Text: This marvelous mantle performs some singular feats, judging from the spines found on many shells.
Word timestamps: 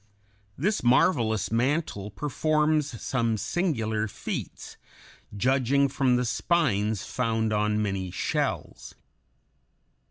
This 0.57 0.81
marvelous 0.81 1.51
mantle 1.51 2.09
performs 2.09 2.99
some 2.99 3.37
singular 3.37 4.07
feats, 4.07 4.75
judging 5.37 5.87
from 5.89 6.15
the 6.15 6.25
spines 6.25 7.03
found 7.03 7.53
on 7.53 7.79
many 7.83 8.09
shells. 8.09 8.95